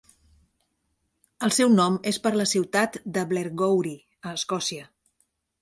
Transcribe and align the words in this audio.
El 1.49 1.53
seu 1.57 1.69
nom 1.75 1.99
és 2.13 2.19
per 2.25 2.33
la 2.41 2.47
ciutat 2.53 2.99
de 3.19 3.27
Blairgowrie 3.35 4.03
a 4.31 4.37
Escòcia. 4.41 4.91